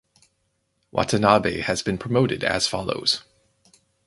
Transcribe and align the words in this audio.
Watanabe 0.91 1.59
has 1.59 1.83
been 1.83 1.99
promoted 1.99 2.43
as 2.43 2.65
follows. 2.67 3.21